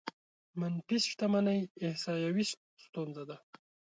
[0.59, 2.43] منفي شتمنۍ احصايوي
[2.85, 3.37] ستونزه ده.